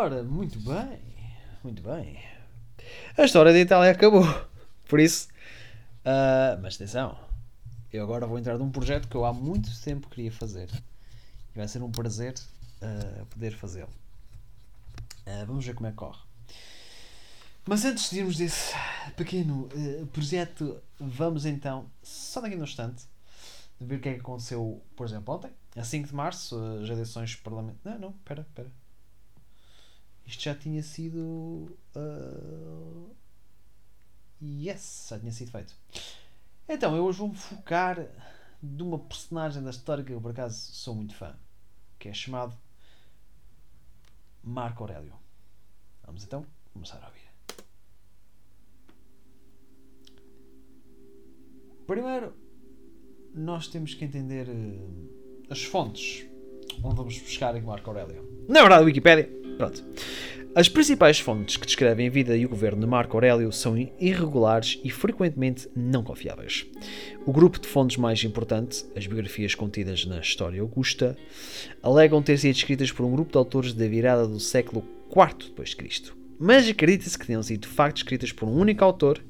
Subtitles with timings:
[0.00, 1.00] Ora, muito bem.
[1.64, 2.22] Muito bem.
[3.16, 4.22] A história da Itália acabou.
[4.88, 5.26] Por isso.
[6.04, 7.18] Uh, mas atenção.
[7.92, 10.70] Eu agora vou entrar num projeto que eu há muito tempo queria fazer.
[11.52, 12.32] E vai ser um prazer
[12.80, 13.90] uh, poder fazê-lo.
[15.26, 16.22] Uh, vamos ver como é que corre.
[17.66, 18.72] Mas antes de irmos desse
[19.16, 19.68] pequeno
[20.12, 23.02] projeto, vamos então, só daqui no instante,
[23.80, 27.34] ver o que é que aconteceu, por exemplo, ontem, a 5 de março, as eleições
[27.34, 28.00] parlamentares.
[28.00, 28.77] Não, não, espera, espera.
[30.28, 31.74] Isto já tinha sido.
[31.96, 33.16] Uh...
[34.42, 35.74] Yes, já tinha sido feito.
[36.68, 38.06] Então, eu hoje vou-me focar
[38.62, 41.34] de uma personagem da história que eu por acaso sou muito fã,
[41.98, 42.54] que é chamado
[44.44, 45.14] Marco Aurélio.
[46.04, 47.26] Vamos então começar a ouvir.
[51.86, 52.36] Primeiro,
[53.34, 56.28] nós temos que entender uh, as fontes
[56.82, 58.22] onde vamos buscar em Marco Aurélio.
[58.48, 59.28] Na verdade, a Wikipédia.
[59.56, 59.84] Pronto.
[60.54, 64.80] As principais fontes que descrevem a vida e o governo de Marco Aurélio são irregulares
[64.82, 66.66] e frequentemente não confiáveis.
[67.24, 71.16] O grupo de fontes mais importante, as biografias contidas na História Augusta,
[71.82, 76.12] alegam ter sido escritas por um grupo de autores da virada do século IV d.C.
[76.40, 79.22] Mas acredita-se que tenham sido de facto escritas por um único autor,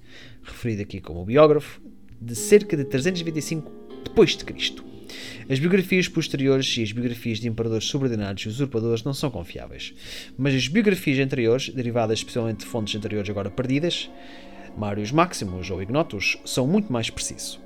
[0.42, 1.80] referido aqui como biógrafo,
[2.20, 3.70] de cerca de 325
[4.14, 4.87] d.C.
[5.48, 9.94] As biografias posteriores e as biografias de imperadores subordinados e usurpadores não são confiáveis,
[10.36, 14.10] mas as biografias anteriores, derivadas especialmente de fontes anteriores agora perdidas,
[14.76, 17.60] Marius Maximus ou Ignotus, são muito mais precisos.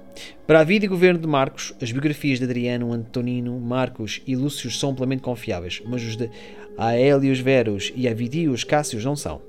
[0.47, 4.71] Para a vida e governo de Marcos, as biografias de Adriano, Antonino, Marcos e Lúcio
[4.71, 6.31] são amplamente confiáveis, mas os de
[6.77, 9.41] Aelius Verus e Avidius Cássios não são.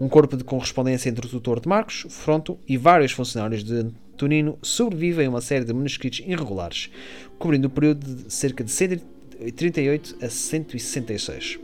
[0.00, 4.58] Um corpo de correspondência entre o tutor de Marcos, Fronto, e vários funcionários de Tonino
[4.60, 6.90] sobrevivem a uma série de manuscritos irregulares,
[7.38, 11.58] cobrindo o período de cerca de 138 a 166.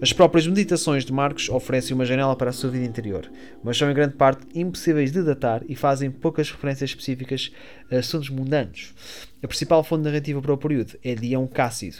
[0.00, 3.28] As próprias meditações de Marcos oferecem uma janela para a sua vida interior,
[3.64, 7.50] mas são em grande parte impossíveis de datar e fazem poucas referências específicas
[7.90, 8.94] a assuntos mundanos.
[9.42, 11.98] A principal fonte narrativa para o período é Dion Cássido,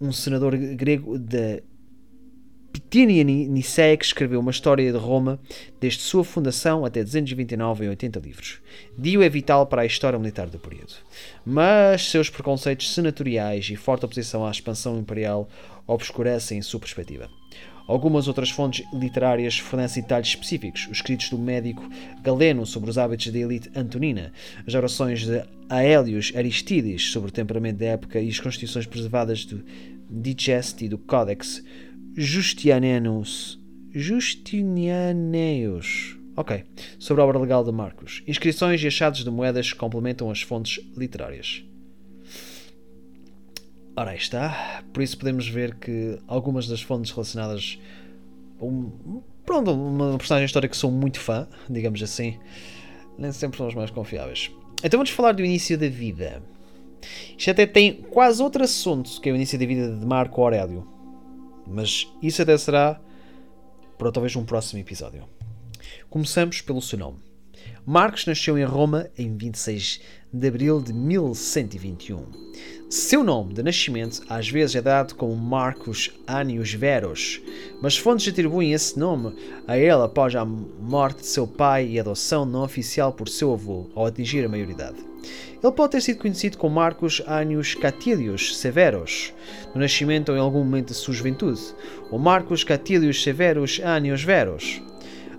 [0.00, 1.60] um senador grego da
[2.72, 5.40] Pitinia Niceia, que escreveu uma história de Roma
[5.80, 8.60] desde sua fundação até 229 em 80 livros.
[8.96, 10.94] Dio é vital para a história militar do período.
[11.44, 15.48] Mas seus preconceitos senatoriais e forte oposição à expansão imperial
[15.86, 17.28] obscurecem sua perspectiva.
[17.90, 21.82] Algumas outras fontes literárias fornecem detalhes específicos, os escritos do médico
[22.22, 24.32] Galeno sobre os hábitos da elite antonina,
[24.64, 29.64] as orações de Aelius Aristides sobre o temperamento da época e as constituições preservadas do
[30.08, 31.64] Digest e do Codex
[32.22, 33.58] Justinianus.
[33.94, 36.18] Justinianeus.
[36.36, 36.64] Ok.
[36.98, 38.22] Sobre a obra legal de Marcos.
[38.28, 41.64] Inscrições e achados de moedas complementam as fontes literárias.
[43.96, 44.84] Ora, aí está.
[44.92, 47.78] Por isso podemos ver que algumas das fontes relacionadas.
[48.60, 52.38] Um, pronto, uma personagem histórica que sou muito fã, digamos assim,
[53.16, 54.50] nem sempre são as mais confiáveis.
[54.84, 56.42] Então vamos falar do início da vida.
[57.38, 60.86] Isto até tem quase outro assunto, que é o início da vida de Marco Aurélio.
[61.70, 63.00] Mas isso até será
[63.96, 65.24] para talvez um próximo episódio.
[66.08, 67.18] Começamos pelo seu nome.
[67.86, 70.00] Marcos nasceu em Roma em 26
[70.32, 72.24] de abril de 1121.
[72.88, 77.40] Seu nome de nascimento às vezes é dado como Marcos Annius Verus,
[77.80, 79.34] mas fontes atribuem esse nome
[79.66, 83.90] a ele após a morte de seu pai e adoção não oficial por seu avô
[83.94, 85.09] ao atingir a maioridade.
[85.62, 89.32] Ele pode ter sido conhecido como Marcos Annius Catilius Severus,
[89.74, 91.60] no nascimento ou em algum momento de sua juventude,
[92.10, 94.80] ou Marcos Catilius Severus Annius Verus.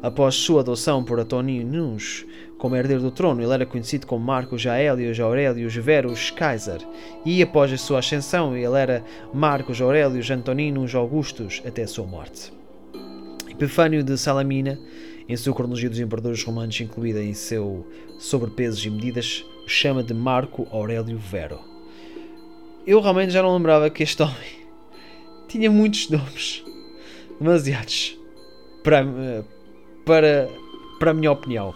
[0.03, 2.25] Após sua adoção por Antoninus
[2.57, 6.79] como herdeiro do trono, ele era conhecido como Marcos Aelius Aurelius Verus Caesar,
[7.25, 9.03] e após a sua ascensão, ele era
[9.33, 12.53] Marcos Aurelius Antoninus Augustus até a sua morte.
[13.49, 14.79] Epifânio de Salamina,
[15.31, 17.87] em sua cronologia dos imperadores romanos, incluída em seu
[18.19, 21.57] sobrepesos e medidas, chama de Marco Aurélio Vero.
[22.85, 24.35] Eu realmente já não lembrava que este homem
[25.47, 26.65] tinha muitos nomes,
[27.39, 28.19] demasiados,
[28.83, 29.05] para,
[30.05, 30.49] para,
[30.99, 31.73] para a minha opinião.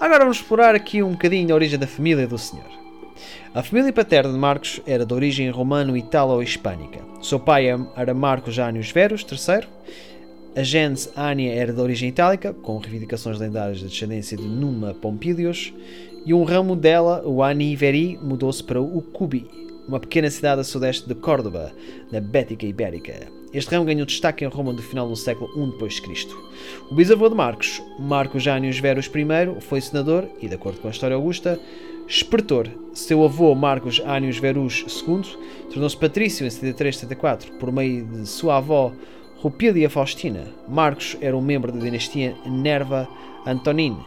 [0.00, 2.70] Agora vamos explorar aqui um bocadinho a origem da família do senhor.
[3.52, 7.00] A família paterna de Marcos era de origem romano-italo-hispânica.
[7.22, 7.66] Seu pai
[7.96, 9.66] era Marcos Anius Verus III.
[10.56, 15.70] A gens Ania era de origem itálica, com reivindicações lendárias da descendência de Numa Pompilius
[16.24, 19.46] e um ramo dela, o Aniveri, mudou-se para o Cubi,
[19.86, 21.74] uma pequena cidade a sudeste de Córdoba,
[22.10, 23.28] na Bética Ibérica.
[23.52, 26.02] Este ramo ganhou destaque em Roma no final do século I d.C.
[26.90, 30.90] O bisavô de Marcos, Marcos Jânius Verus I, foi senador e, de acordo com a
[30.90, 31.60] história augusta,
[32.08, 32.66] espertor.
[32.94, 35.20] Seu avô, Marcos Anius Verus II,
[35.70, 38.90] tornou-se patrício em 73-74 por meio de sua avó,
[39.40, 40.44] Rupília Faustina.
[40.66, 43.06] Marcos era um membro da dinastia Nerva
[43.46, 43.98] Antonine,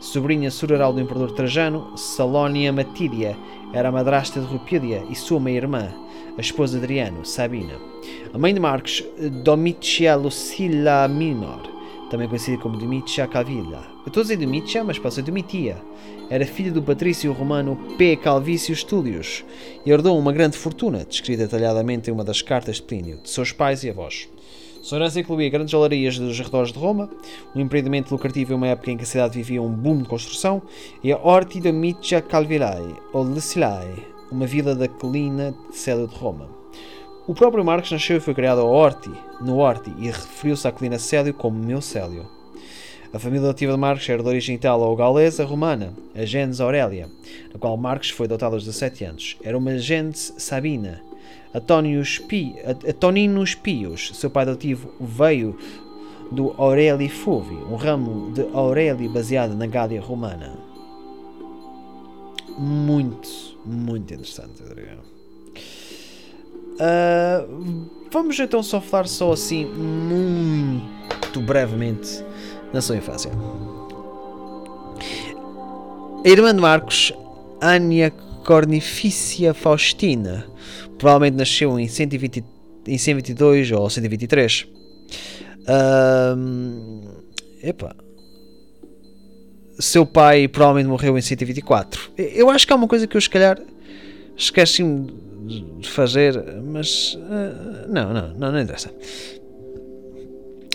[0.00, 1.96] sobrinha sureral do imperador Trajano.
[1.96, 3.36] Salónia Matídia
[3.74, 5.92] era a madrasta de Rupília e sua meia-irmã,
[6.36, 7.74] a esposa de Adriano, Sabina.
[8.32, 9.04] A mãe de Marcos,
[9.44, 11.60] Domitia Lucilla Minor,
[12.10, 13.86] também conhecida como Domitia Calvilla.
[14.04, 15.76] Eu estou a dizer Domitia, mas pode ser Domitia.
[16.30, 18.16] Era filha do patrício romano P.
[18.16, 19.44] Calvícius Túlius
[19.84, 23.52] e herdou uma grande fortuna, descrita detalhadamente em uma das cartas de Plínio, de seus
[23.52, 24.28] pais e avós.
[24.88, 27.10] Sua herança incluía grandes galerias dos arredores de Roma,
[27.54, 30.62] um empreendimento lucrativo em uma época em que a cidade vivia um boom de construção,
[31.04, 36.48] e a Orti Domitia Calvillae, ou Lecilae, uma vila da colina de Célio de Roma.
[37.26, 39.12] O próprio Marcos nasceu e foi criado a Orti,
[39.42, 42.26] no Orti, e referiu-se à colina Célio como meu Célio.
[43.12, 47.10] A família adotiva de Marcos era de origem italo ou galesa romana, a gens Aurélia,
[47.52, 49.36] na qual Marcos foi adotado aos 17 anos.
[49.44, 51.06] Era uma gens sabina.
[51.54, 52.56] Antonius Pi,
[52.86, 55.56] Antoninus Pius, seu pai adotivo, veio
[56.30, 60.58] do Aureli Fulvi, um ramo de Aureli baseado na Gália romana.
[62.58, 63.28] Muito,
[63.64, 65.02] muito interessante, Adriano.
[66.74, 72.24] Uh, vamos então só falar só assim muito brevemente
[72.72, 73.32] na sua infância.
[76.24, 77.12] A irmã de Marcos,
[77.60, 78.12] Ania
[78.44, 80.46] Cornifícia Faustina,
[80.98, 82.44] provavelmente nasceu em, 120,
[82.86, 84.66] em 122 ou 123.
[85.60, 87.22] Uh,
[87.62, 87.94] epa.
[89.78, 92.10] Seu pai provavelmente morreu em 124.
[92.16, 93.60] Eu acho que há uma coisa que eu, se calhar,
[94.36, 95.06] esqueci-me
[95.80, 98.90] de fazer, mas uh, não, não, não, não interessa.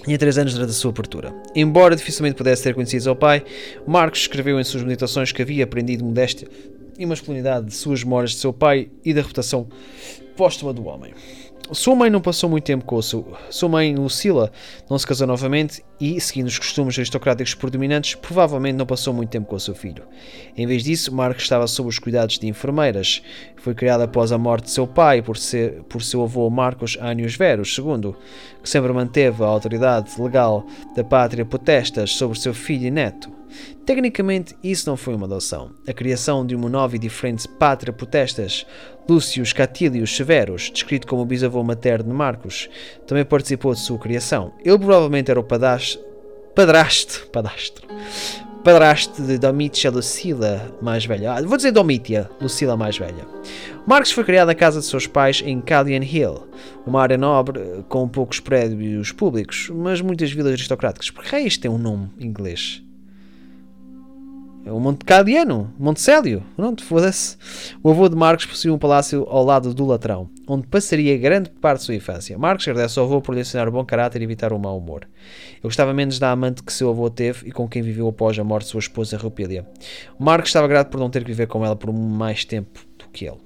[0.04, 1.34] Tinha 3 anos durante a sua abertura.
[1.56, 3.44] Embora dificilmente pudesse ter conhecido seu pai,
[3.88, 6.48] Marcos escreveu em suas meditações que havia aprendido modéstia
[6.98, 9.68] e masculinidade de suas memórias de seu pai e da reputação
[10.36, 11.14] póstuma do homem.
[11.72, 13.26] Sua mãe não passou muito tempo com o seu.
[13.50, 14.52] Sua mãe, Lucila,
[14.90, 19.48] não se casou novamente e, seguindo os costumes aristocráticos predominantes, provavelmente não passou muito tempo
[19.48, 20.04] com o seu filho.
[20.58, 23.24] Em vez disso, Marcos estava sob os cuidados de enfermeiras.
[23.56, 27.36] Foi criado após a morte de seu pai por, ser, por seu avô Marcos Anius
[27.36, 28.14] Verus II,
[28.62, 33.32] que sempre manteve a autoridade legal da pátria potestas sobre seu filho e neto.
[33.86, 35.72] Tecnicamente, isso não foi uma adoção.
[35.88, 38.66] A criação de uma nova e diferente pátria potestas,
[39.08, 42.70] Lúcio Catílios Severus, descrito como o bisavô materno de Marcos,
[43.06, 44.54] também participou de sua criação.
[44.64, 46.00] Ele provavelmente era o padrasto,
[46.56, 47.88] padrasto, padastro,
[48.64, 51.34] padrasto de Domitia Lucila mais velha.
[51.34, 53.28] Ah, vou dizer Domitia Lucila mais velha.
[53.86, 56.48] Marcos foi criado na casa de seus pais em Callian Hill,
[56.86, 61.12] uma área nobre com poucos prédios públicos, mas muitas vilas aristocráticas.
[61.12, 62.83] Porque isto tem um nome inglês.
[64.66, 66.42] É o Monte Cadiano, Monte Célio.
[66.56, 67.36] Pronto, foda-se.
[67.84, 71.80] O avô de Marcos possuía um palácio ao lado do latrão, onde passaria grande parte
[71.80, 72.38] da sua infância.
[72.38, 75.02] Marcos agradece ao avô por lhe ensinar o bom caráter e evitar o mau humor.
[75.52, 78.44] Ele gostava menos da amante que seu avô teve e com quem viveu após a
[78.44, 79.68] morte de sua esposa Rupília.
[80.18, 83.26] Marcos estava grato por não ter que viver com ela por mais tempo do que
[83.26, 83.42] ele.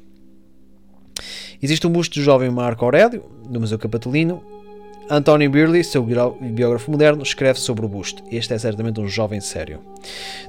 [1.60, 4.44] Existe um busto do jovem Marco Aurélio, no Museu Capitolino,
[5.10, 8.22] António Birley, seu biógrafo moderno, escreve sobre o busto.
[8.30, 9.80] Este é certamente um jovem sério.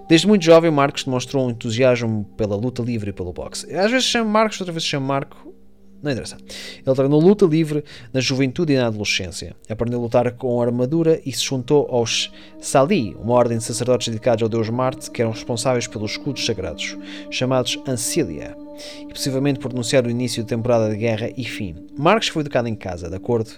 [0.09, 3.73] Desde muito jovem, Marcos demonstrou um entusiasmo pela luta livre e pelo boxe.
[3.73, 5.55] Às vezes chama Marcos, outra vez chama Marco.
[6.03, 6.37] Não interessa.
[6.85, 9.55] Ele treinou luta livre na juventude e na adolescência.
[9.69, 14.43] Aprendeu a lutar com armadura e se juntou aos Sali, uma ordem de sacerdotes dedicados
[14.43, 16.97] ao deus Marte, que eram responsáveis pelos escudos sagrados,
[17.31, 18.57] chamados Ancilia
[19.01, 21.87] e possivelmente por denunciar o início de temporada de guerra e fim.
[21.97, 23.51] Marcos foi educado em casa, de acordo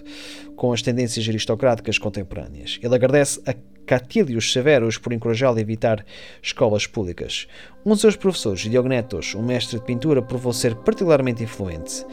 [0.55, 2.79] com as tendências aristocráticas contemporâneas.
[2.81, 3.53] Ele agradece a
[3.85, 6.05] Catílios Severus por encorajá-lo a evitar
[6.41, 7.47] escolas públicas.
[7.85, 12.05] Um de seus professores, Diognetos, um mestre de pintura, provou ser particularmente influente.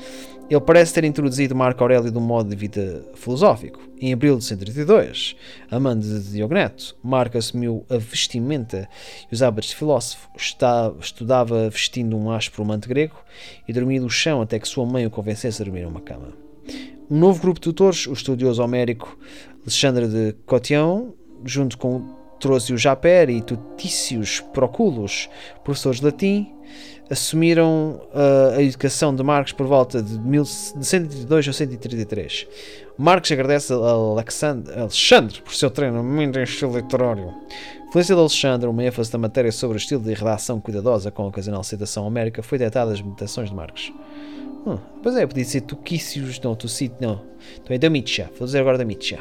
[0.51, 3.81] Ele parece ter introduzido Marco Aurélio um modo de vida filosófico.
[4.01, 5.37] Em abril de 132,
[5.71, 8.89] amando de Diogneto, Marco assumiu a vestimenta
[9.31, 10.31] e os hábitos de filósofo.
[11.01, 13.17] Estudava vestindo um áspero manto grego
[13.67, 16.33] e dormia no chão até que sua mãe o convencesse a dormir numa cama.
[17.11, 19.19] Um novo grupo de tutores, o estudioso homérico
[19.63, 21.11] Alexandre de Cotillon,
[21.45, 25.29] junto com Trozio Japer e Tutícios Proculos,
[25.65, 26.55] professores de latim,
[27.11, 32.47] assumiram uh, a educação de Marcos por volta de, 132 a 133.
[32.97, 37.33] Marcos agradece a Alexandre, por seu treinamento em estilo literário.
[37.89, 41.27] Influência de Alexandre, uma ênfase da matéria sobre o estilo de redação cuidadosa com a
[41.29, 43.93] ocasional citação américa, foi detectada nas meditações de Marcos.
[44.67, 47.23] Hum, pois é, podia ser Tuquícios, não, Tucit, não.
[47.63, 49.21] Então é da Mitcha, vou dizer agora da Mitcha.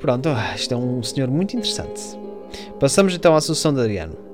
[0.00, 2.18] Pronto, isto é um senhor muito interessante.
[2.80, 4.33] Passamos então à sucessão de Adriano.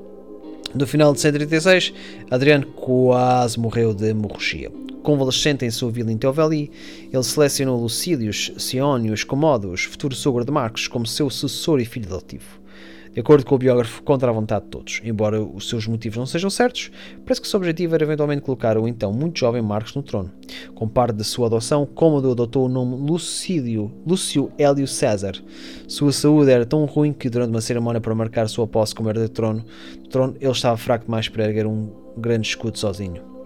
[0.72, 1.92] No final de 136,
[2.30, 4.70] Adriano quase morreu de hemorragia.
[5.02, 6.70] Convalescente em sua vila em Teoveli,
[7.12, 12.59] ele selecionou Lucílios Sionius Comodos, futuro sogro de Marcos, como seu sucessor e filho adotivo.
[13.12, 15.00] De acordo com o biógrafo, contra a vontade de todos.
[15.02, 16.92] Embora os seus motivos não sejam certos,
[17.24, 20.30] parece que o seu objetivo era eventualmente colocar o então muito jovem Marcos no trono.
[20.74, 25.34] Com parte de sua adoção, Cômodo adotou o nome Lucílio, Lúcio Hélio César.
[25.88, 29.28] Sua saúde era tão ruim que, durante uma cerimónia para marcar sua posse como herdeiro
[29.28, 29.64] do trono,
[30.08, 33.39] trono, ele estava fraco demais para erguer um grande escudo sozinho.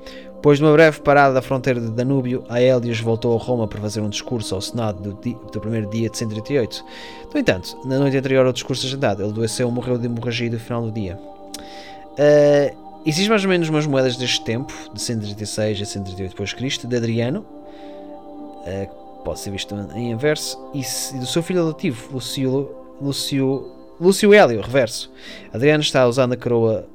[0.45, 4.03] Depois de uma breve parada da fronteira de Danúbio, Aélios voltou a Roma para fazer
[4.03, 6.85] um discurso ao Senado do, dia, do primeiro dia de 138.
[7.33, 10.61] No entanto, na noite anterior ao discurso agendado, ele adoeceu e morreu de hemorragia no
[10.61, 11.19] final do dia.
[11.19, 16.95] Uh, Existem mais ou menos umas moedas deste tempo, de 136 a 138 d.C., de
[16.95, 22.71] Adriano, uh, pode ser visto em inverso, e, e do seu filho adotivo, Lucio,
[23.01, 25.11] Lucio, Lucio Hélio, reverso.
[25.55, 26.87] Adriano está usando a coroa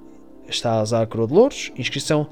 [0.48, 2.28] está a usar a coroa de louros, inscrição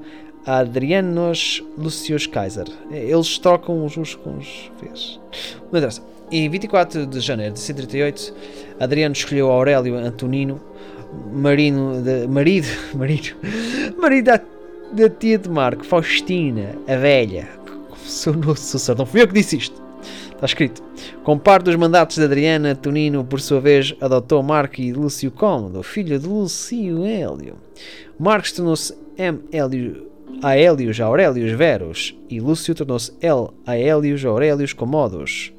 [0.48, 2.64] Adrianos Lucius Kaiser.
[2.90, 5.20] Eles trocam uns, uns com os vês.
[5.70, 6.08] Não.
[6.30, 8.34] Em 24 de janeiro de 138,
[8.80, 10.58] Adriano escolheu Aurélio Antonino,
[11.30, 13.36] marino de, marido, marido,
[13.98, 14.40] marido da,
[14.92, 17.46] da tia de Marco, Faustina, a velha,
[18.06, 18.96] seu novo sucessor.
[18.96, 19.82] Não fui eu que disse isto.
[20.30, 20.82] Está escrito.
[21.24, 25.82] Com parte dos mandatos de Adriana, Tonino, por sua vez, adotou Marco e Lúcio Cômodo,
[25.82, 27.56] filho de Lúcio Hélio.
[28.18, 29.40] Marcos tornou-se M.
[29.52, 30.08] Hélio
[30.42, 33.48] Aélios Aurélios Verus e Lúcio tornou-se L.
[33.66, 35.52] Aélios Aurélios Comodos.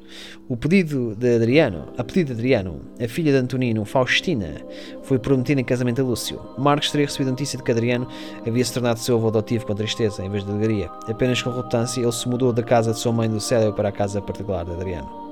[0.48, 4.54] O pedido de Adriano, a pedido de Adriano, a filha de Antonino, Faustina,
[5.02, 6.40] foi prometida em casamento a Lúcio.
[6.56, 8.08] Marcos teria recebido a notícia de que Adriano
[8.46, 10.90] havia se tornado seu avô adotivo com tristeza, em vez de alegria.
[11.06, 13.92] Apenas com relutância, ele se mudou da casa de sua mãe do Célio para a
[13.92, 15.30] casa particular de Adriano.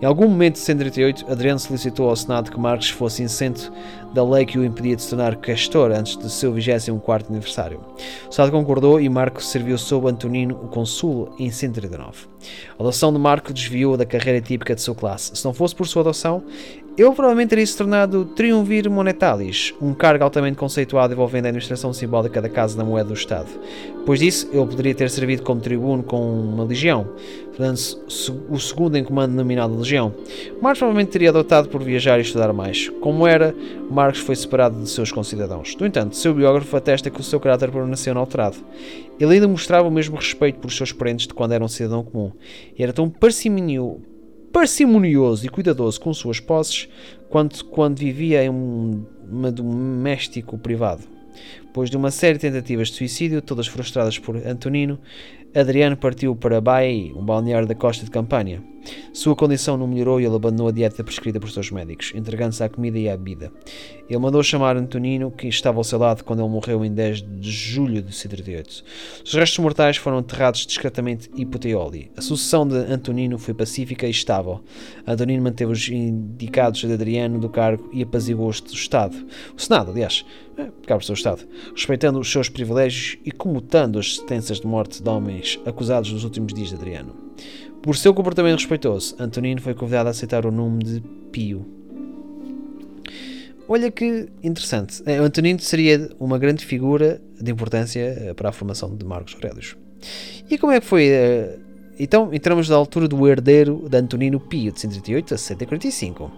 [0.00, 3.72] Em algum momento de 138, Adriano solicitou ao Senado que Marcos fosse incento
[4.16, 7.80] da lei que o impedia de se tornar castor antes de seu 24 aniversário.
[8.30, 12.26] Senado concordou e Marco serviu sob Antonino, o consul, em 139.
[12.78, 15.36] A adoção de Marco desviou da carreira típica de sua classe.
[15.36, 16.42] Se não fosse por sua adoção,
[16.96, 22.40] ele provavelmente teria se tornado Triumvir Monetalis, um cargo altamente conceituado envolvendo a administração simbólica
[22.40, 23.48] da Casa da Moeda do Estado.
[23.98, 27.06] Depois disso, ele poderia ter servido como tribuno com uma legião,
[27.54, 30.14] tornando-se o segundo em comando nominal da legião.
[30.62, 32.88] Marcos provavelmente teria adotado por viajar e estudar mais.
[33.02, 33.54] Como era,
[33.90, 35.76] Marcos foi separado de seus concidadãos.
[35.76, 38.56] No entanto, seu biógrafo atesta que o seu caráter permaneceu inalterado.
[39.18, 42.30] Ele ainda mostrava o mesmo respeito por seus parentes de quando era um cidadão comum,
[42.76, 46.88] e era tão parcimonioso e cuidadoso com suas posses
[47.28, 49.04] quanto quando vivia em um,
[49.52, 51.02] doméstico privado.
[51.62, 54.98] Depois de uma série de tentativas de suicídio, todas frustradas por Antonino,
[55.54, 58.62] Adriano partiu para Bai, um balneário da costa de Campânia.
[59.12, 62.68] Sua condição não melhorou e ele abandonou a dieta prescrita por seus médicos, entregando-se à
[62.68, 63.52] comida e à bebida.
[64.08, 67.50] Ele mandou chamar Antonino, que estava ao seu lado quando ele morreu em 10 de
[67.50, 68.84] julho de 138.
[69.24, 72.10] Os restos mortais foram enterrados discretamente em Puteoli.
[72.16, 74.60] A sucessão de Antonino foi pacífica e estável.
[75.06, 79.16] Antonino manteve os indicados de Adriano do cargo e apaziguou o Estado.
[79.56, 80.24] O Senado, aliás,
[80.56, 85.08] é, cabe seu Estado, respeitando os seus privilégios e comutando as sentenças de morte de
[85.08, 87.14] homens acusados nos últimos dias de Adriano.
[87.86, 91.00] Por seu comportamento respeitoso, Antonino foi convidado a aceitar o nome de
[91.30, 91.64] Pio.
[93.68, 95.04] Olha que interessante.
[95.06, 99.76] É, Antonino seria uma grande figura de importância eh, para a formação de Marcos Aurelius.
[100.50, 101.60] E como é que foi eh,
[101.96, 106.32] então, entramos da altura do herdeiro de Antonino Pio, de 138 a 145.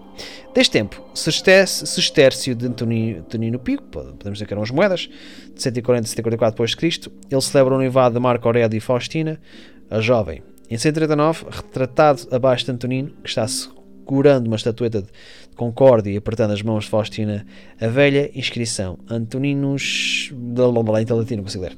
[0.53, 5.09] Deste tempo, sestércio de Antonino, Antonino Pio, podemos dizer que eram as moedas,
[5.51, 9.41] de 140 a 144 d.C., ele celebra o noivado de Marco Aurélio e Faustina,
[9.89, 10.43] a jovem.
[10.69, 15.09] Em 139, retratado abaixo de Antonino, que está segurando uma estatueta de
[15.55, 17.45] concórdia e apertando as mãos de Faustina,
[17.81, 20.31] a velha inscrição Antoninos...
[20.31, 21.75] Então latino, não consigo ler.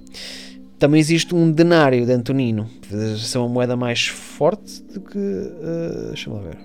[0.77, 5.17] Também existe um denário de Antonino, que é uma moeda mais forte do que.
[5.17, 6.57] Uh, Deixa-me ver.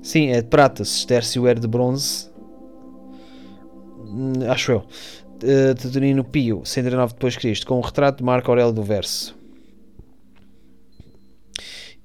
[0.00, 0.84] Sim, é de prata.
[0.84, 2.30] Sestércio era de bronze.
[3.98, 4.84] Hum, acho eu.
[5.42, 8.82] Uh, de Antonino Pio, 109 depois de Cristo, com um retrato de Marco Aurélio do
[8.84, 9.41] Verso.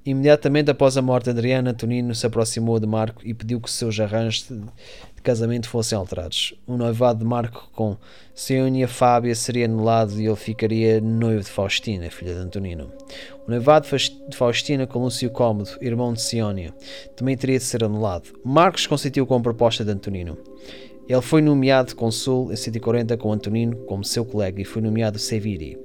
[0.08, 4.00] Imediatamente após a morte de Adriano, Antonino se aproximou de Marco e pediu que seus
[4.00, 4.50] arranjos
[5.22, 6.54] casamento fossem alterados.
[6.66, 7.98] O noivado de Marco com
[8.34, 12.90] Seonia Fábia seria anulado e ele ficaria noivo de Faustina, filha de Antonino.
[13.46, 13.86] O noivado
[14.30, 16.74] de Faustina com Lúcio Cómodo, irmão de Seonia,
[17.14, 18.30] também teria de ser anulado.
[18.46, 20.38] Marcos consentiu com a proposta de Antonino.
[21.10, 25.78] Ele foi nomeado consul em 140 com Antonino como seu colega e foi nomeado Seviri,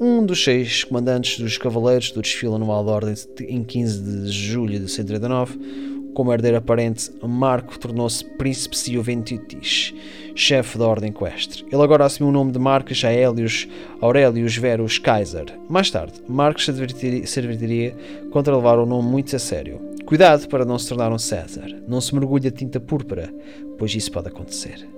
[0.00, 4.78] um dos seis comandantes dos cavaleiros do desfile anual da Ordem em 15 de julho
[4.78, 5.88] de 139
[6.18, 9.94] como herdeiro aparente, Marco tornou-se príncipe Sioventitis,
[10.34, 11.64] chefe da ordem equestre.
[11.70, 13.68] Ele agora assumiu o nome de Marcos Aelius
[14.00, 15.46] Aurelius Verus Kaiser.
[15.68, 17.94] Mais tarde, Marcos se advertiria
[18.32, 19.80] contra levar o nome muito a sério.
[20.04, 21.68] Cuidado para não se tornar um César.
[21.86, 23.32] Não se mergulhe a tinta púrpura,
[23.78, 24.88] pois isso pode acontecer.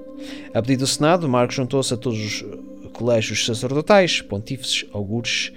[0.55, 2.45] A pedido do Senado, Marcos juntou-se a todos os
[3.01, 5.51] colégios sacerdotais, pontífices, augures,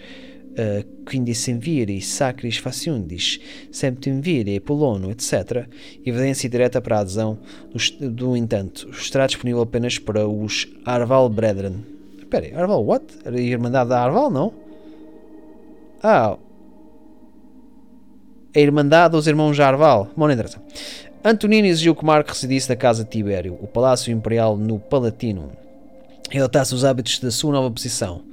[0.54, 5.68] uh, quindecimviri, sacris faciundis, septimviri, polono, etc.,
[6.06, 7.38] evidência direta para a adesão.
[8.00, 11.84] Do, do entanto, estará disponível apenas para os Arval Brethren.
[12.18, 13.06] Espera Arval what?
[13.26, 14.54] Era a Irmandade da Arval, não?
[16.02, 16.38] Ah,
[18.56, 20.10] a Irmandade dos Irmãos Arval.
[20.16, 20.62] Bom, não interessa.
[21.26, 25.63] Antonino exigiu que Marco residisse na casa Tibério, o Palácio Imperial no Palatino.
[26.34, 28.24] Ele adotasse os hábitos da sua nova posição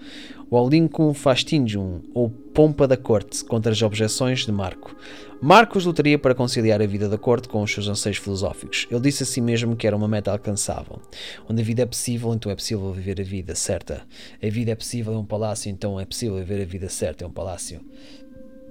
[0.51, 4.97] o Aulincum Fastingium, ou Pompa da Corte, contra as objeções de Marco.
[5.41, 8.87] Marcos lutaria para conciliar a vida da corte com os seus anseios filosóficos.
[8.91, 11.01] Ele disse a si mesmo que era uma meta alcançável.
[11.49, 14.03] Onde a vida é possível, então é possível viver a vida certa.
[14.43, 17.29] A vida é possível em um palácio, então é possível viver a vida certa em
[17.29, 17.81] um palácio.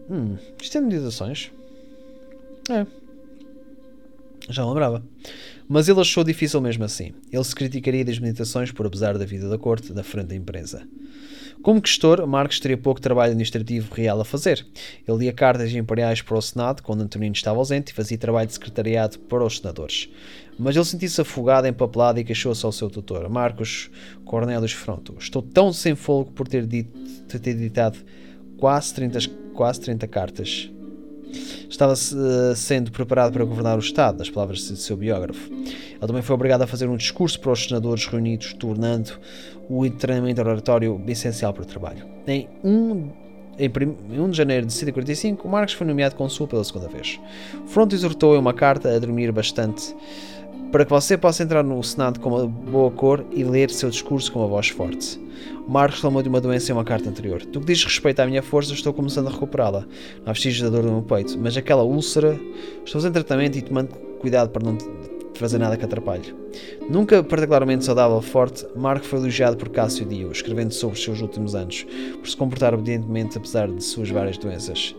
[0.10, 1.50] Hum, isto é meditações?
[2.70, 2.86] É.
[4.50, 5.04] Já lembrava.
[5.68, 7.14] Mas ele achou difícil mesmo assim.
[7.32, 10.88] Ele se criticaria das meditações por abusar da vida da corte da frente da imprensa.
[11.62, 14.66] Como questor, Marcos teria pouco trabalho administrativo real a fazer.
[15.06, 18.54] Ele lia cartas imperiais para o Senado, quando Antonino estava ausente, e fazia trabalho de
[18.54, 20.10] secretariado para os senadores.
[20.58, 23.92] Mas ele sentia-se afogado, empapelado e queixou-se ao seu tutor, Marcos
[24.24, 25.16] Cornélios Fronto.
[25.20, 28.00] Estou tão sem fogo por ter, dito, ter ditado
[28.58, 29.20] quase 30,
[29.54, 30.72] quase 30 cartas.
[31.70, 35.52] Estava uh, sendo preparado para governar o Estado, das palavras de seu biógrafo.
[35.52, 39.12] Ele também foi obrigado a fazer um discurso para os senadores reunidos, tornando
[39.70, 42.06] o treinamento oratório essencial para o trabalho.
[42.28, 47.20] Em 1 em 1 de janeiro de 145, Marcos foi nomeado consul pela segunda vez.
[47.68, 49.94] Fronto exortou em uma carta a dormir bastante
[50.72, 54.32] para que você possa entrar no Senado com uma boa cor e ler seu discurso
[54.32, 55.20] com uma voz forte.
[55.68, 57.44] Marcos reclamou de uma doença em uma carta anterior.
[57.46, 59.82] Do que diz respeito à minha força, estou começando a recuperá-la.
[59.82, 62.40] Não há vestígios da dor no meu peito, mas aquela úlcera.
[62.86, 64.78] Estou em tratamento e tomando cuidado para não
[65.40, 66.36] fazer nada que atrapalhe.
[66.90, 71.56] Nunca particularmente saudável forte, Marco foi elogiado por Cássio Dio, escrevendo sobre os seus últimos
[71.56, 71.86] anos,
[72.20, 74.94] por se comportar obedientemente apesar de suas várias doenças.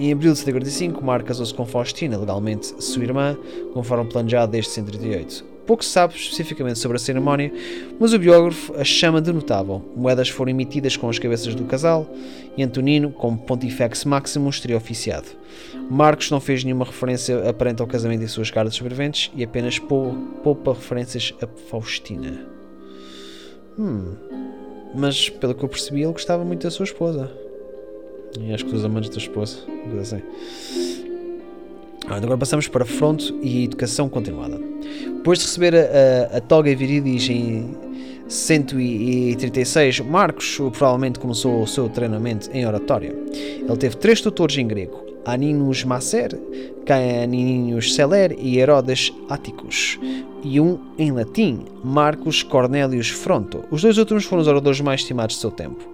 [0.00, 3.36] Em abril de 145, Marco casou-se com Faustina, legalmente sua irmã,
[3.74, 5.44] conforme planejado desde 138.
[5.66, 7.52] Pouco se sabe especificamente sobre a cerimónia,
[8.00, 9.84] mas o biógrafo a chama de notável.
[9.94, 12.10] Moedas foram emitidas com as cabeças do casal
[12.56, 15.28] e Antonino, como Pontifex Maximus, teria oficiado.
[15.90, 20.72] Marcos não fez nenhuma referência aparente ao casamento em suas cartas sobreviventes e apenas poupa
[20.72, 22.46] referências a Faustina.
[23.78, 24.14] Hum,
[24.94, 27.49] mas pelo que eu percebi, ele gostava muito da sua esposa.
[28.38, 29.58] E acho que dos amantes da esposa,
[30.00, 30.22] assim.
[32.06, 34.58] Agora passamos para fronto e educação continuada.
[35.16, 37.74] Depois de receber a, a, a toga virilis em
[38.26, 43.14] 136, Marcos provavelmente começou o seu treinamento em oratória.
[43.32, 46.38] Ele teve três tutores em grego: Aninus Macer,
[46.90, 49.96] Caninus Celer e Herodes Áticos,
[50.42, 53.64] e um em latim, Marcos Cornelius Fronto.
[53.70, 55.88] Os dois últimos foram os oradores mais estimados de seu tempo.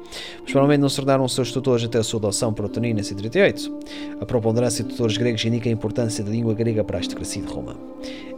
[0.46, 3.78] Provavelmente não se tornaram seus tutores até a sua adoção por Otonino em 138.
[4.22, 7.52] A preponderância de tutores gregos indica a importância da língua grega para a aristocracia de
[7.52, 7.76] Roma.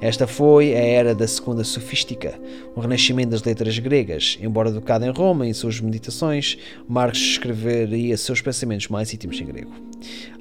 [0.00, 2.40] Esta foi a era da segunda sofística,
[2.74, 4.36] o renascimento das letras gregas.
[4.40, 9.70] Embora educado em Roma, em suas meditações, Marcos escreveria seus pensamentos mais íntimos em grego.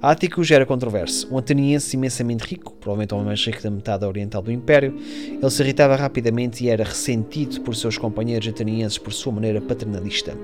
[0.02, 1.28] Áticos era controverso.
[1.34, 5.62] Um ateniense imensamente rico, provavelmente o mais rico da metade oriental do Império, ele se
[5.62, 10.36] irritava rapidamente e era ressentido por seus companheiros atenienses por sua maneira paternalista.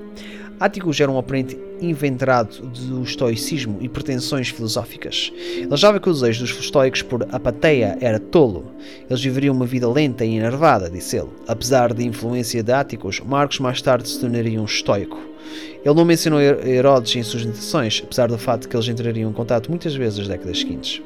[0.60, 5.34] Áticos era um oponente inventarado do estoicismo e pretensões filosóficas.
[5.36, 8.72] Ele achava que o desejo dos estoicos por apateia era tolo.
[9.10, 11.30] Eles viveriam uma vida lenta e enervada, disse ele.
[11.48, 15.20] Apesar da influência de Áticos, Marcos mais tarde se tornaria um estoico.
[15.84, 19.34] Ele não mencionou Herodes em suas meditações, apesar do fato de que eles entrariam em
[19.34, 21.02] contato muitas vezes nas décadas seguintes.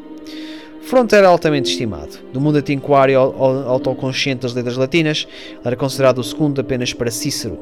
[0.88, 2.18] Fronto era altamente estimado.
[2.32, 5.28] Do mundo antiquário autoconsciente das letras latinas,
[5.62, 7.60] era considerado o segundo apenas para Cícero,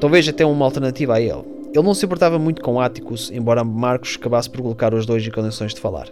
[0.00, 1.44] talvez até uma alternativa a ele.
[1.72, 5.30] Ele não se importava muito com Áticos, embora Marcos acabasse por colocar os dois em
[5.30, 6.08] condições de falar.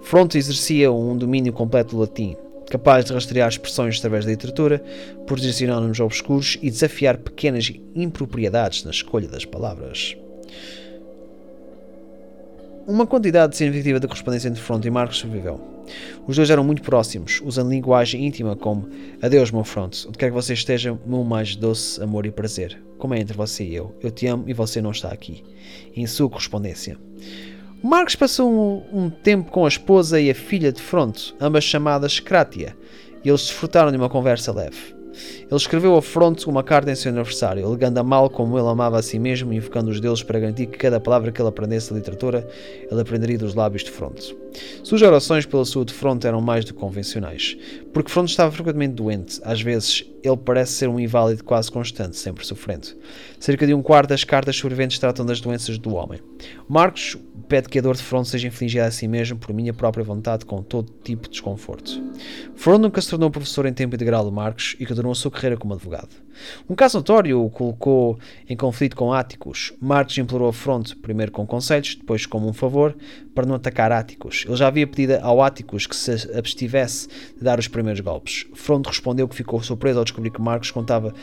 [0.00, 2.36] Fronto exercia um domínio completo do latim,
[2.70, 4.82] capaz de rastrear expressões através da literatura,
[5.26, 10.16] produzir sinónimos obscuros e desafiar pequenas impropriedades na escolha das palavras.
[12.88, 15.60] Uma quantidade significativa da correspondência entre Fronto e Marcos sobreviveu.
[16.26, 18.88] Os dois eram muito próximos, usando linguagem íntima como
[19.20, 22.82] Adeus, meu Fronto, onde quer que você esteja, meu mais doce amor e prazer.
[22.96, 23.94] Como é entre você e eu?
[24.02, 25.44] Eu te amo e você não está aqui.
[25.94, 26.96] Em sua correspondência.
[27.82, 32.18] Marcos passou um, um, tempo com a esposa e a filha de Fronto, ambas chamadas
[32.18, 32.74] Crátia,
[33.22, 34.97] e eles desfrutaram de uma conversa leve.
[35.40, 38.98] Ele escreveu a Fronte uma carta em seu aniversário, alegando a mal como ele amava
[38.98, 41.90] a si mesmo e invocando os deuses para garantir que cada palavra que ele aprendesse
[41.90, 42.48] da literatura,
[42.90, 44.36] ele aprenderia dos lábios de Fronte.
[44.82, 47.56] Suas orações pela saúde de Fronte eram mais do que convencionais,
[47.92, 52.44] porque Fronte estava frequentemente doente, às vezes ele parece ser um inválido quase constante, sempre
[52.44, 52.88] sofrendo.
[53.38, 56.20] Cerca de um quarto das cartas sobreviventes tratam das doenças do homem.
[56.68, 57.16] Marcos
[57.48, 60.44] pede que a dor de Fronte seja infligida a si mesmo por minha própria vontade
[60.44, 62.02] com todo tipo de desconforto.
[62.54, 65.56] Fronte nunca se tornou professor em tempo integral de Marcos e continuou a sua carreira
[65.56, 66.10] como advogado.
[66.68, 69.72] Um caso notório o colocou em conflito com Áticos.
[69.80, 72.96] Marcos implorou a Fronte, primeiro com conselhos, depois como um favor,
[73.34, 74.44] para não atacar Áticos.
[74.46, 78.46] Ele já havia pedido ao Áticos que se abstivesse de dar os primeiros golpes.
[78.54, 81.14] Fronte respondeu que ficou surpreso ao descobrir que Marcos contava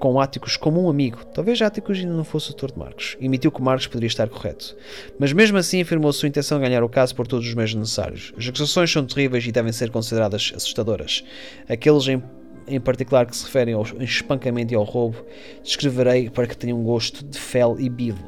[0.00, 1.24] com Áticos como um amigo.
[1.26, 3.16] Talvez Áticos ainda não fosse o tutor de Marcos.
[3.20, 4.74] Emitiu que Marcos poderia estar correto.
[5.18, 8.32] Mas mesmo assim afirmou sua intenção de ganhar o caso por todos os meios necessários.
[8.36, 11.22] As acusações são terríveis e devem ser consideradas assustadoras.
[11.68, 12.22] Aqueles em
[12.70, 15.24] em particular que se referem ao espancamento e ao roubo,
[15.62, 18.18] descreverei para que tenham um gosto de fel e bilo.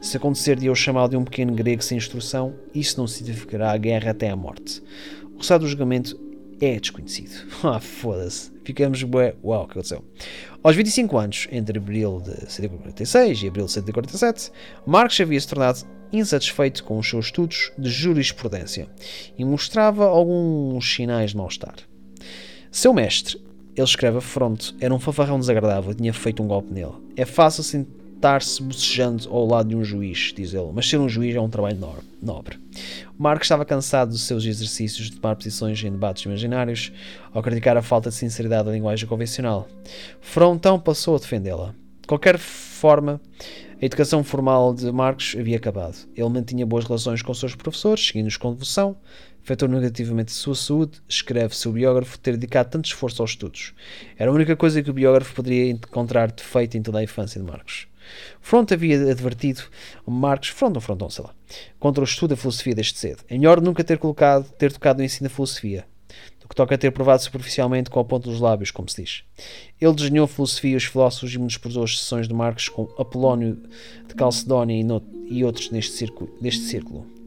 [0.00, 3.76] Se acontecer de eu chamá-lo de um pequeno grego sem instrução, isso não significará a
[3.76, 4.82] guerra até a morte.
[5.32, 6.18] O resultado do julgamento
[6.60, 7.48] é desconhecido.
[7.62, 8.50] Ah, foda-se.
[8.64, 9.34] Ficamos bué.
[9.42, 10.04] Uau, que aconteceu?
[10.62, 14.52] Aos 25 anos, entre abril de 146 e abril de 147,
[14.86, 15.80] Marcos havia se tornado
[16.12, 18.88] insatisfeito com os seus estudos de jurisprudência
[19.38, 21.76] e mostrava alguns sinais de mal-estar.
[22.70, 23.40] Seu mestre,
[23.80, 26.92] ele escreve a fronte, era um fanfarrão desagradável, tinha feito um golpe nele.
[27.16, 31.34] É fácil sentar-se bocejando ao lado de um juiz, diz ele, mas ser um juiz
[31.34, 31.78] é um trabalho
[32.22, 32.58] nobre.
[33.18, 36.92] Mark estava cansado dos seus exercícios de tomar posições em debates imaginários,
[37.32, 39.68] ao criticar a falta de sinceridade da linguagem convencional.
[40.20, 41.74] Frontão passou a defendê-la.
[42.00, 43.20] De qualquer forma,
[43.80, 45.96] a educação formal de Marcos havia acabado.
[46.14, 48.96] Ele mantinha boas relações com seus professores, seguindo-os com devoção,
[49.50, 53.74] afetou negativamente a sua saúde, escreve seu biógrafo ter dedicado tanto esforço aos estudos.
[54.16, 57.46] Era a única coisa que o biógrafo poderia encontrar defeito em toda a infância de
[57.46, 57.88] Marcos.
[58.40, 59.62] Front havia advertido
[60.06, 61.34] Marcos, Front ou Fronton, sei lá,
[61.80, 63.24] contra o estudo da filosofia desde cedo.
[63.28, 65.84] É melhor nunca ter colocado, ter tocado no ensino da filosofia,
[66.40, 69.24] do que toca ter provado superficialmente com a ponta dos lábios, como se diz.
[69.80, 73.60] Ele desenhou a filosofia os filósofos e menosprezou as sessões de Marcos com Apolónio
[74.06, 76.32] de Calcedónia e, no, e outros neste círculo.
[76.40, 77.19] Neste círculo.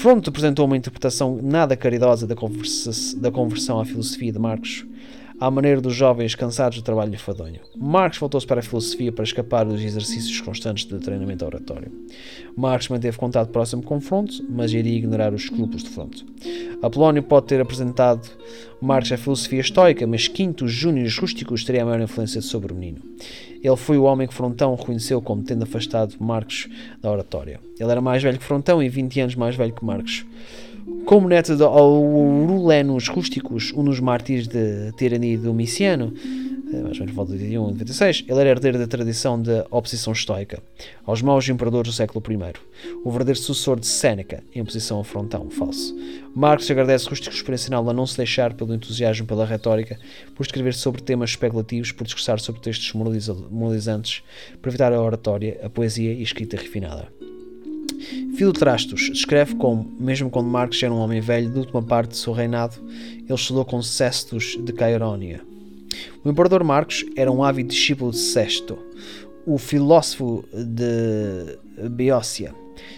[0.00, 4.86] Front apresentou uma interpretação nada caridosa da, conversa, da conversão à filosofia de Marcos,
[5.40, 7.60] à maneira dos jovens cansados do trabalho fadonho.
[7.74, 11.90] Marx voltou-se para a filosofia para escapar dos exercícios constantes de treinamento oratório.
[12.54, 16.26] Marx manteve contato próximo com Fronte, mas iria ignorar os escrúpulos de Fronte.
[16.82, 18.28] Apolónio pode ter apresentado
[18.82, 23.00] Marx a filosofia estoica, mas Quintus Júnior Rústicos teria a maior influência sobre o menino.
[23.62, 26.68] Ele foi o homem que Frontão reconheceu como tendo afastado Marcos
[27.02, 27.60] da oratória.
[27.78, 30.24] Ele era mais velho que Frontão e 20 anos mais velho que Marcos.
[31.04, 36.14] Como neto de Aurulenos Rústicos, um dos mártires de tirania Domiciano,
[36.72, 39.66] eh, mais ou menos volta de 91 e 96, ele era herdeiro da tradição da
[39.70, 40.62] oposição estoica
[41.04, 42.54] aos maus imperadores do século I,
[43.04, 45.96] o verdadeiro sucessor de Séneca, em oposição a Frontão, falso.
[46.32, 49.98] Marcos agradece Rústicos por ensiná-lo a não se deixar pelo entusiasmo pela retórica,
[50.36, 52.92] por escrever sobre temas especulativos, por discursar sobre textos
[53.50, 54.22] moralizantes,
[54.62, 57.19] por evitar a oratória, a poesia e a escrita refinada.
[58.36, 62.32] Filotrastos descreve como, mesmo quando Marcos era um homem velho, de última parte de seu
[62.32, 65.40] reinado, ele estudou com Cestus de Caerónia.
[66.24, 68.78] O imperador Marcos era um ávido discípulo de Sesto,
[69.46, 72.54] o filósofo de Beócia.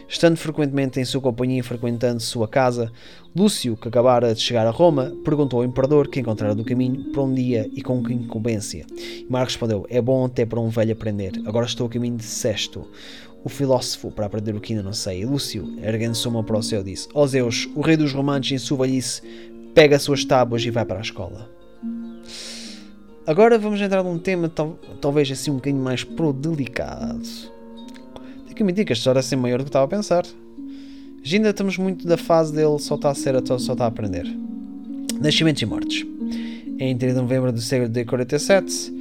[0.09, 2.93] Estando frequentemente em sua companhia e frequentando sua casa,
[3.35, 7.23] Lúcio, que acabara de chegar a Roma, perguntou ao imperador que encontrara do caminho para
[7.23, 8.85] um dia e com que incumbência.
[9.29, 11.33] Marcos respondeu: É bom até para um velho aprender.
[11.47, 12.87] Agora estou a caminho de Sesto
[13.45, 16.83] o filósofo, para aprender o que ainda não sei, Lúcio, erguendo-se uma para o céu,
[16.83, 19.23] disse: Ó oh Zeus, o rei dos romanos em sua velhice,
[19.75, 21.51] pega as suas tábuas e vai para a escola.
[23.27, 27.23] Agora vamos entrar num tema tal, talvez assim um bocadinho mais pro delicado.
[28.45, 30.25] Tenho que admitir que esta história é sempre maior do que estava a pensar.
[31.25, 34.27] Ainda estamos muito da fase dele só está a ser, só está a aprender.
[35.21, 36.05] Nascimentos e mortes.
[36.79, 38.93] Em 30 de novembro do século de 47,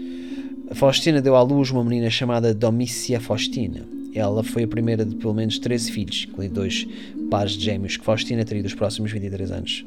[0.74, 4.01] Faustina deu à luz uma menina chamada Domícia Faustina.
[4.14, 6.88] Ela foi a primeira de pelo menos 13 filhos, incluindo dois
[7.30, 9.86] pares de gêmeos que Faustina teria dos próximos 23 anos.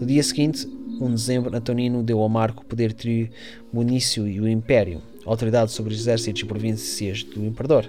[0.00, 0.66] No dia seguinte,
[1.00, 5.92] 1 de dezembro, Antonino deu ao Marco o poder tribunício e o império, autoridade sobre
[5.92, 7.88] os exércitos e províncias do imperador.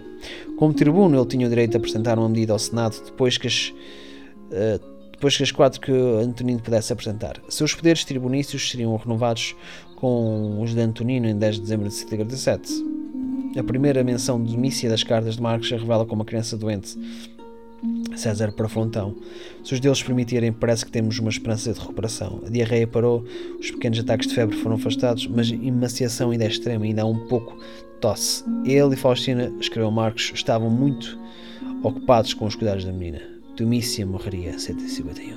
[0.57, 3.69] Como tribuno, ele tinha o direito de apresentar uma medida ao Senado depois que as,
[4.49, 7.41] uh, depois que as quatro que Antonino pudesse apresentar.
[7.49, 9.55] Seus poderes tribunícios seriam renovados
[9.95, 13.04] com os de Antonino em 10 de dezembro de 147.
[13.57, 16.97] A primeira menção de Domícia das cartas de Marcos a revela como uma criança doente
[18.15, 19.15] César para Frontão.
[19.63, 22.41] Se os deuses permitirem, parece que temos uma esperança de recuperação.
[22.45, 23.23] A diarreia parou,
[23.59, 27.05] os pequenos ataques de febre foram afastados, mas a emaciação ainda é extrema, ainda há
[27.05, 27.57] um pouco
[28.01, 28.43] tosse.
[28.65, 31.17] Ele e Faustina, escreveu Marcos, estavam muito
[31.83, 33.21] ocupados com os cuidados da menina.
[33.55, 35.35] Domícia morreria 151.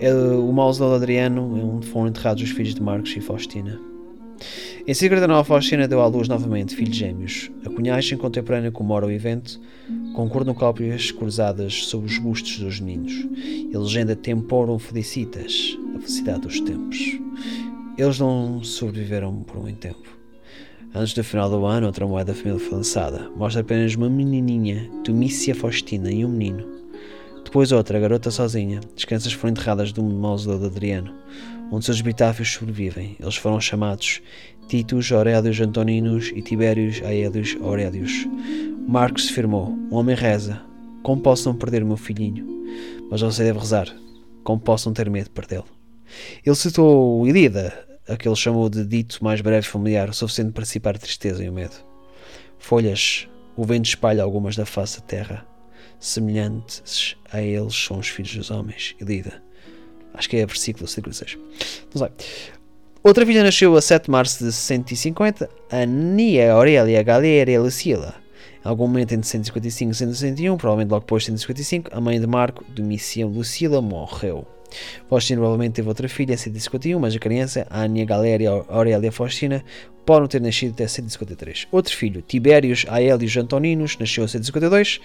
[0.00, 3.78] É o mausoléu de Adriano é onde foram enterrados os filhos de Marcos e Faustina.
[4.86, 7.50] Em 59, Faustina deu à luz novamente filhos gêmeos.
[7.66, 9.60] A cunhagem contemporânea comemora o evento
[10.14, 13.12] com cornucópias cruzadas sobre os bustos dos meninos
[13.70, 17.18] e a legenda Temporum Felicitas, a felicidade dos tempos.
[17.98, 20.18] Eles não sobreviveram por muito tempo.
[20.94, 23.30] Antes do final do ano, outra moeda da família foi lançada.
[23.36, 26.79] Mostra apenas uma menininha, Domícia Faustina, e um menino.
[27.50, 28.78] Depois outra, a garota sozinha.
[28.96, 31.12] As crianças foram enterradas do mausoléu de Adriano,
[31.72, 33.16] onde seus epitáfios sobrevivem.
[33.18, 34.22] Eles foram chamados
[34.68, 38.24] Titus Aurelius Antoninos e Tiberius Aelius Aurelius.
[38.86, 40.62] Marcos afirmou: Um homem reza,
[41.02, 42.46] como possam perder o meu filhinho?
[43.10, 43.92] Mas você deve rezar,
[44.44, 45.66] como possam ter medo de perdê-lo.
[46.46, 47.74] Ele citou Ilíada,
[48.08, 51.42] a que ele chamou de dito mais breve familiar, o suficiente para dissipar a tristeza
[51.42, 51.74] e o medo.
[52.60, 55.49] Folhas, o vento espalha algumas da face da terra.
[56.00, 58.96] Semelhantes a eles são os filhos dos homens.
[58.98, 59.42] Ilíada.
[60.14, 61.38] Acho que é versículo 56.
[61.94, 62.10] Não sei.
[63.02, 68.14] Outra filha nasceu a 7 de março de 150, Ania Aurelia Galéria Lucila.
[68.64, 72.26] Em algum momento entre 155 e 161, provavelmente logo depois de 155, a mãe de
[72.26, 74.46] Marco, Domiciano Lucila, morreu.
[75.08, 79.64] Faustina provavelmente teve outra filha em 151, mas a criança, Ania Galéria Aurelia Faustina,
[80.04, 81.68] podem ter nascido até 153.
[81.70, 85.00] Outro filho, Tiberius Aelius Antoninos, nasceu em 152.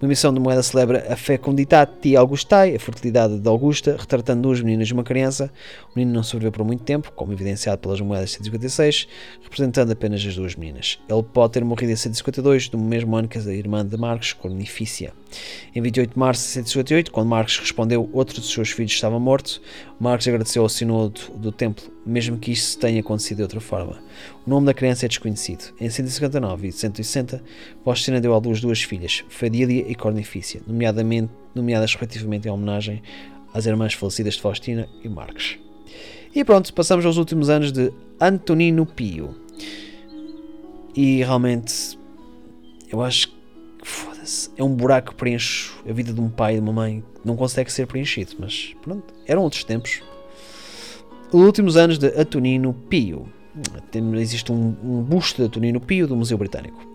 [0.00, 4.88] Uma missão de moeda celebra a Fecunditati Augustae, a fertilidade de Augusta, retratando duas meninas
[4.88, 5.50] e uma criança.
[5.94, 9.08] O menino não sobreviveu por muito tempo, como evidenciado pelas moedas de 156,
[9.42, 10.98] representando apenas as duas meninas.
[11.08, 15.12] Ele pode ter morrido em 152, no mesmo ano que a irmã de Marcos, Cornifícia.
[15.74, 19.60] Em 28 de março de 158, quando Marcos respondeu outro dos seus filhos estava morto,
[20.00, 23.98] Marcos agradeceu ao sínodo do templo, mesmo que isto tenha acontecido de outra forma.
[24.46, 25.72] O nome da criança é desconhecido.
[25.80, 27.42] Em 159 e 160,
[27.84, 33.02] Faustina deu à luz duas filhas, Fadília e Cornifícia, nomeadamente, nomeadas respectivamente em homenagem
[33.52, 35.58] às irmãs falecidas de Faustina e Marcos.
[36.34, 39.34] E pronto, passamos aos últimos anos de Antonino Pio.
[40.94, 41.98] E realmente,
[42.90, 43.34] eu acho que,
[44.56, 47.26] é um buraco que preenche a vida de um pai e de uma mãe que
[47.26, 50.02] não consegue ser preenchido, mas pronto, eram outros tempos.
[51.32, 53.28] Os últimos anos de Antonino Pio
[54.20, 56.87] existe um, um busto de Tonino Pio do Museu Britânico.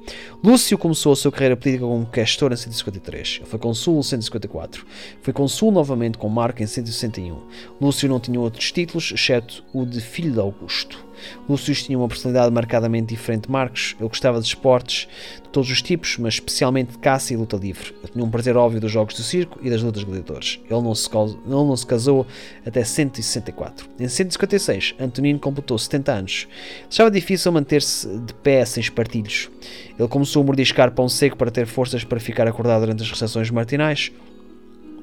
[0.44, 3.38] Lúcio começou a sua carreira política como questor em 153.
[3.38, 4.86] Ele foi consul em 154.
[5.22, 7.40] Foi consul novamente com Marco em 161.
[7.80, 11.06] Lúcio não tinha outros títulos, exceto o de filho de Augusto.
[11.48, 13.96] Lúcio tinha uma personalidade marcadamente diferente de Marcos.
[14.00, 15.08] Ele gostava de esportes
[15.42, 17.94] de todos os tipos, mas especialmente de caça e luta livre.
[18.04, 20.60] Ele tinha um prazer óbvio dos jogos do circo e das lutas gladiadores.
[20.70, 22.26] Ele não se, ele não se casou
[22.66, 23.88] até 164.
[24.00, 26.48] Em 156, Antonino completou 70 anos.
[26.90, 29.50] Achava difícil manter-se de pé sem espartilhos.
[29.98, 33.50] Ele começou a mordiscar pão seco para ter forças para ficar acordado durante as recepções
[33.50, 34.12] matinais.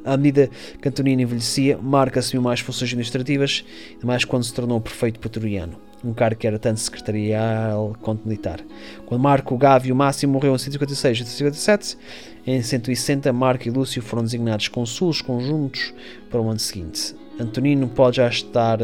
[0.04, 0.48] À medida
[0.80, 3.64] que Antonino envelhecia, Marco assumiu mais funções administrativas,
[4.02, 8.60] mais quando se tornou prefeito pretoriano um cargo que era tanto secretarial quanto militar.
[9.06, 11.98] Quando Marco Gávio Máximo morreu em 156 e 157,
[12.46, 15.92] em 160 Marco e Lúcio foram designados consulos conjuntos
[16.30, 17.14] para o ano seguinte.
[17.38, 18.78] Antonino pode já estar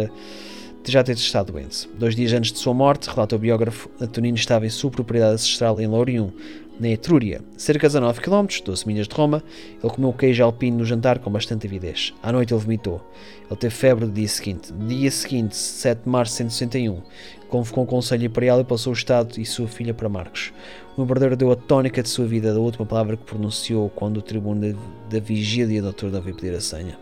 [0.92, 1.88] já ter estado doente.
[1.99, 5.81] Dois dias antes de sua morte, relata o biógrafo, Antonino estava em sua propriedade ancestral
[5.81, 6.33] em Lorium,
[6.79, 9.42] na Etrúria, cerca de 19 km, 12 milhas de Roma.
[9.83, 12.12] Ele comeu queijo alpino no jantar com bastante avidez.
[12.22, 13.01] À noite ele vomitou.
[13.49, 14.72] Ele teve febre no dia seguinte.
[14.72, 17.03] No dia seguinte, 7 de março de 161,
[17.49, 20.53] convocou o Conselho Imperial e passou o Estado e sua filha para Marcos.
[20.96, 24.22] O embaixador deu a tónica de sua vida da última palavra que pronunciou quando o
[24.22, 24.77] tribuno
[25.09, 26.99] da, vigília doutor deve pedir a senha.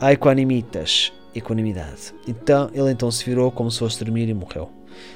[0.00, 2.14] Aequanimitas, equanimidade.
[2.26, 4.70] Então, ele então se virou como se fosse dormir e morreu.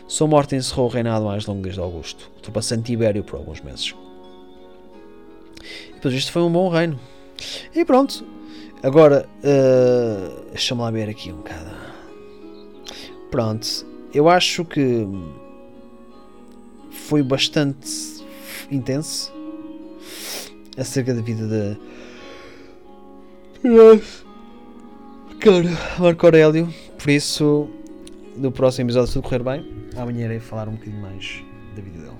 [0.06, 3.94] Sua morte encerrou o reinado mais longo desde Augusto, ultrapassando Tibério por alguns meses.
[5.90, 6.98] E depois isto foi um bom reino.
[7.74, 8.24] E pronto.
[8.82, 11.70] Agora, uh, deixa-me lá ver aqui um bocado.
[13.30, 13.66] Pronto.
[14.12, 15.06] Eu acho que
[16.90, 17.88] foi bastante
[18.70, 19.32] intenso
[20.76, 21.76] acerca da vida da.
[25.44, 25.62] Cara,
[25.98, 26.72] Marco Aurélio.
[26.98, 27.68] Por isso,
[28.34, 31.44] no próximo episódio, se tudo correr bem, amanhã irei falar um bocadinho mais
[31.76, 32.16] da vida dele.